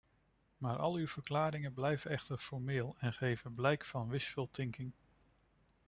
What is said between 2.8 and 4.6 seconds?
en geven blijk van wishful